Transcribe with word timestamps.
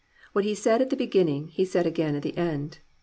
What 0.33 0.45
he 0.45 0.55
said 0.55 0.81
at 0.81 0.89
the 0.89 0.95
begin 0.95 1.27
ning 1.27 1.47
he 1.49 1.63
said 1.63 1.85
again 1.85 2.15
at 2.15 2.23
the 2.23 2.35
end. 2.35 2.79